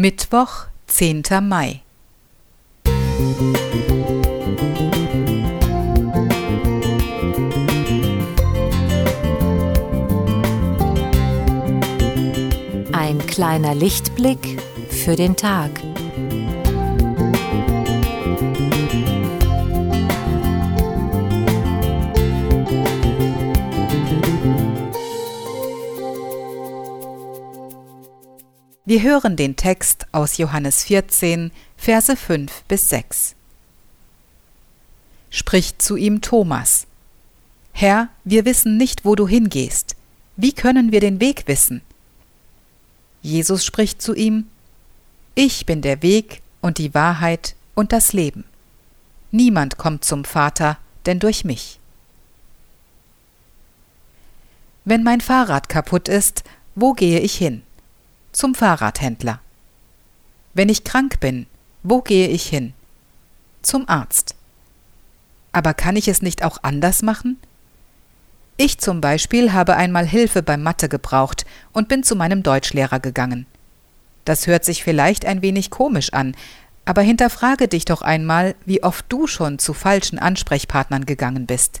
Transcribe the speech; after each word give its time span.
Mittwoch, 0.00 0.66
10. 0.86 1.24
Mai. 1.42 1.80
Ein 12.92 13.18
kleiner 13.26 13.74
Lichtblick 13.74 14.62
für 14.88 15.16
den 15.16 15.34
Tag. 15.34 15.87
Wir 28.88 29.02
hören 29.02 29.36
den 29.36 29.54
Text 29.54 30.06
aus 30.12 30.38
Johannes 30.38 30.84
14, 30.84 31.52
Verse 31.76 32.16
5 32.16 32.62
bis 32.68 32.88
6. 32.88 33.34
Spricht 35.28 35.82
zu 35.82 35.96
ihm 35.96 36.22
Thomas: 36.22 36.86
Herr, 37.72 38.08
wir 38.24 38.46
wissen 38.46 38.78
nicht, 38.78 39.04
wo 39.04 39.14
du 39.14 39.28
hingehst. 39.28 39.94
Wie 40.36 40.54
können 40.54 40.90
wir 40.90 41.00
den 41.00 41.20
Weg 41.20 41.46
wissen? 41.48 41.82
Jesus 43.20 43.62
spricht 43.62 44.00
zu 44.00 44.14
ihm: 44.14 44.46
Ich 45.34 45.66
bin 45.66 45.82
der 45.82 46.00
Weg 46.00 46.40
und 46.62 46.78
die 46.78 46.94
Wahrheit 46.94 47.56
und 47.74 47.92
das 47.92 48.14
Leben. 48.14 48.44
Niemand 49.30 49.76
kommt 49.76 50.02
zum 50.02 50.24
Vater, 50.24 50.78
denn 51.04 51.18
durch 51.18 51.44
mich. 51.44 51.78
Wenn 54.86 55.02
mein 55.02 55.20
Fahrrad 55.20 55.68
kaputt 55.68 56.08
ist, 56.08 56.42
wo 56.74 56.94
gehe 56.94 57.20
ich 57.20 57.34
hin? 57.34 57.64
Zum 58.38 58.54
Fahrradhändler. 58.54 59.40
Wenn 60.54 60.68
ich 60.68 60.84
krank 60.84 61.18
bin, 61.18 61.46
wo 61.82 62.02
gehe 62.02 62.28
ich 62.28 62.46
hin? 62.46 62.72
Zum 63.62 63.88
Arzt. 63.88 64.36
Aber 65.50 65.74
kann 65.74 65.96
ich 65.96 66.06
es 66.06 66.22
nicht 66.22 66.44
auch 66.44 66.58
anders 66.62 67.02
machen? 67.02 67.38
Ich 68.56 68.78
zum 68.78 69.00
Beispiel 69.00 69.52
habe 69.52 69.74
einmal 69.74 70.06
Hilfe 70.06 70.44
beim 70.44 70.62
Mathe 70.62 70.88
gebraucht 70.88 71.46
und 71.72 71.88
bin 71.88 72.04
zu 72.04 72.14
meinem 72.14 72.44
Deutschlehrer 72.44 73.00
gegangen. 73.00 73.46
Das 74.24 74.46
hört 74.46 74.64
sich 74.64 74.84
vielleicht 74.84 75.24
ein 75.24 75.42
wenig 75.42 75.70
komisch 75.70 76.12
an, 76.12 76.36
aber 76.84 77.02
hinterfrage 77.02 77.66
dich 77.66 77.86
doch 77.86 78.02
einmal, 78.02 78.54
wie 78.64 78.84
oft 78.84 79.06
du 79.08 79.26
schon 79.26 79.58
zu 79.58 79.74
falschen 79.74 80.20
Ansprechpartnern 80.20 81.06
gegangen 81.06 81.46
bist. 81.46 81.80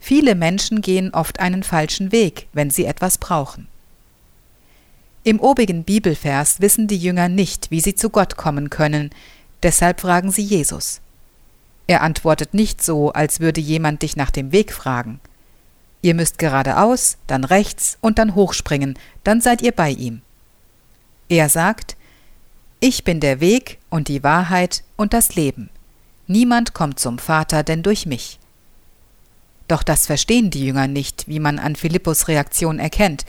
Viele 0.00 0.36
Menschen 0.36 0.80
gehen 0.80 1.12
oft 1.12 1.38
einen 1.38 1.62
falschen 1.62 2.12
Weg, 2.12 2.48
wenn 2.54 2.70
sie 2.70 2.86
etwas 2.86 3.18
brauchen. 3.18 3.68
Im 5.26 5.40
obigen 5.40 5.82
Bibelvers 5.82 6.60
wissen 6.60 6.86
die 6.86 6.98
Jünger 6.98 7.28
nicht, 7.28 7.72
wie 7.72 7.80
sie 7.80 7.96
zu 7.96 8.10
Gott 8.10 8.36
kommen 8.36 8.70
können, 8.70 9.10
deshalb 9.64 10.02
fragen 10.02 10.30
sie 10.30 10.44
Jesus. 10.44 11.00
Er 11.88 12.02
antwortet 12.02 12.54
nicht 12.54 12.80
so, 12.80 13.10
als 13.10 13.40
würde 13.40 13.60
jemand 13.60 14.02
dich 14.02 14.14
nach 14.14 14.30
dem 14.30 14.52
Weg 14.52 14.72
fragen. 14.72 15.18
Ihr 16.00 16.14
müsst 16.14 16.38
geradeaus, 16.38 17.18
dann 17.26 17.42
rechts 17.42 17.98
und 18.00 18.20
dann 18.20 18.36
hochspringen, 18.36 18.96
dann 19.24 19.40
seid 19.40 19.62
ihr 19.62 19.72
bei 19.72 19.90
ihm. 19.90 20.22
Er 21.28 21.48
sagt, 21.48 21.96
Ich 22.78 23.02
bin 23.02 23.18
der 23.18 23.40
Weg 23.40 23.78
und 23.90 24.06
die 24.06 24.22
Wahrheit 24.22 24.84
und 24.94 25.12
das 25.12 25.34
Leben. 25.34 25.70
Niemand 26.28 26.72
kommt 26.72 27.00
zum 27.00 27.18
Vater 27.18 27.64
denn 27.64 27.82
durch 27.82 28.06
mich. 28.06 28.38
Doch 29.66 29.82
das 29.82 30.06
verstehen 30.06 30.50
die 30.50 30.64
Jünger 30.66 30.86
nicht, 30.86 31.26
wie 31.26 31.40
man 31.40 31.58
an 31.58 31.74
Philippus 31.74 32.28
Reaktion 32.28 32.78
erkennt, 32.78 33.26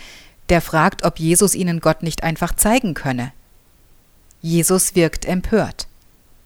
der 0.49 0.61
fragt, 0.61 1.03
ob 1.03 1.19
Jesus 1.19 1.55
ihnen 1.55 1.79
Gott 1.79 2.03
nicht 2.03 2.23
einfach 2.23 2.55
zeigen 2.55 2.93
könne. 2.93 3.31
Jesus 4.41 4.95
wirkt 4.95 5.25
empört. 5.25 5.87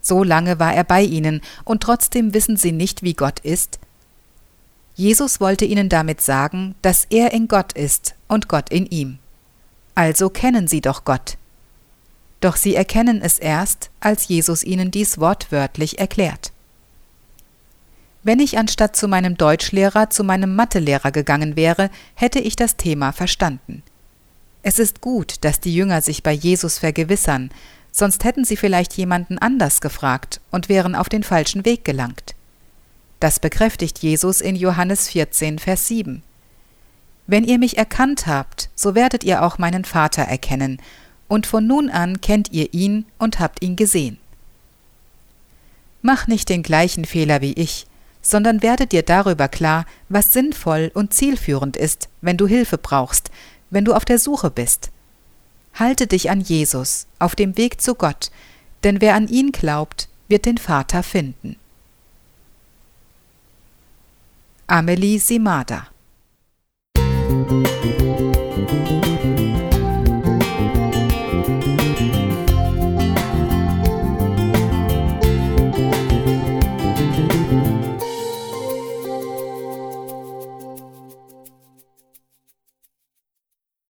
So 0.02 0.23
lange 0.23 0.59
war 0.59 0.73
er 0.73 0.83
bei 0.83 1.03
ihnen, 1.03 1.41
und 1.63 1.83
trotzdem 1.83 2.33
wissen 2.33 2.57
sie 2.57 2.72
nicht, 2.72 3.03
wie 3.03 3.13
Gott 3.13 3.39
ist. 3.39 3.79
Jesus 4.95 5.39
wollte 5.39 5.66
ihnen 5.66 5.90
damit 5.90 6.22
sagen, 6.22 6.75
dass 6.81 7.06
er 7.09 7.31
in 7.31 7.47
Gott 7.47 7.73
ist 7.73 8.16
und 8.28 8.47
Gott 8.47 8.69
in 8.69 8.85
ihm. 8.88 9.19
Also 9.95 10.29
kennen 10.29 10.67
sie 10.67 10.81
doch 10.81 11.06
Gott. 11.06 11.38
Doch 12.40 12.56
sie 12.56 12.75
erkennen 12.75 13.22
es 13.22 13.38
erst, 13.38 13.91
als 14.00 14.28
Jesus 14.28 14.63
ihnen 14.63 14.90
dies 14.90 15.19
wortwörtlich 15.19 16.00
erklärt. 16.00 16.51
Wenn 18.23 18.40
ich 18.40 18.57
anstatt 18.57 18.95
zu 18.95 19.07
meinem 19.07 19.38
Deutschlehrer 19.38 20.09
zu 20.09 20.23
meinem 20.23 20.56
Mathelehrer 20.56 21.11
gegangen 21.11 21.56
wäre, 21.56 21.90
hätte 22.16 22.40
ich 22.40 22.56
das 22.56 22.78
Thema 22.78 23.11
verstanden. 23.11 23.84
Es 24.63 24.77
ist 24.77 25.01
gut, 25.01 25.35
dass 25.41 25.59
die 25.59 25.73
Jünger 25.73 26.01
sich 26.01 26.23
bei 26.23 26.31
Jesus 26.31 26.77
vergewissern, 26.77 27.49
sonst 27.91 28.23
hätten 28.23 28.45
sie 28.45 28.57
vielleicht 28.57 28.94
jemanden 28.94 29.38
anders 29.38 29.81
gefragt 29.81 30.39
und 30.51 30.69
wären 30.69 30.95
auf 30.95 31.09
den 31.09 31.23
falschen 31.23 31.66
Weg 31.66 31.83
gelangt. 31.83 32.35
Das 33.19 33.39
bekräftigt 33.39 33.99
Jesus 33.99 34.41
in 34.41 34.55
Johannes 34.55 35.09
14, 35.09 35.59
Vers 35.59 35.88
7. 35.88 36.23
Wenn 37.27 37.44
ihr 37.44 37.59
mich 37.59 37.77
erkannt 37.77 38.27
habt, 38.27 38.69
so 38.75 38.95
werdet 38.95 39.23
ihr 39.23 39.44
auch 39.44 39.57
meinen 39.57 39.85
Vater 39.85 40.23
erkennen, 40.23 40.81
und 41.28 41.47
von 41.47 41.66
nun 41.66 41.89
an 41.89 42.19
kennt 42.19 42.51
ihr 42.51 42.73
ihn 42.73 43.05
und 43.17 43.39
habt 43.39 43.63
ihn 43.63 43.75
gesehen. 43.75 44.17
Mach 46.01 46.28
nicht 46.28 46.49
den 46.49 46.61
gleichen 46.61 47.05
Fehler 47.05 47.41
wie 47.41 47.53
ich, 47.53 47.85
sondern 48.22 48.61
werde 48.61 48.85
dir 48.85 49.03
darüber 49.03 49.47
klar, 49.47 49.85
was 50.09 50.33
sinnvoll 50.33 50.91
und 50.93 51.13
zielführend 51.13 51.78
ist, 51.78 52.09
wenn 52.22 52.38
du 52.38 52.47
Hilfe 52.47 52.78
brauchst, 52.78 53.31
wenn 53.72 53.86
du 53.86 53.94
auf 53.94 54.06
der 54.06 54.20
Suche 54.20 54.52
bist. 54.52 54.92
Halte 55.74 56.06
dich 56.06 56.30
an 56.30 56.42
Jesus, 56.42 57.08
auf 57.18 57.36
dem 57.36 57.58
Weg 57.58 57.82
zu 57.82 57.96
Gott, 57.96 58.30
denn 58.84 59.02
wer 59.02 59.16
an 59.16 59.28
ihn 59.28 59.52
glaubt, 59.52 60.08
wird 60.28 60.46
den 60.46 60.58
Vater 60.58 61.02
finden. 61.02 61.56
Amelie 64.68 65.18
Simada 65.18 65.88
Musik 66.96 67.92